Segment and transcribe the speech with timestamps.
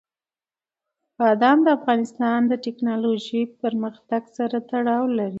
[1.17, 5.29] بادام د افغانستان د تکنالوژۍ پرمختګ سره تړاو لري.